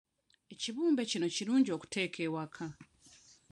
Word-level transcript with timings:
Ekibumbe 0.53 1.01
kino 1.11 1.27
kirungi 1.35 1.69
okuteeka 1.75 2.19
ewaka. 2.27 2.65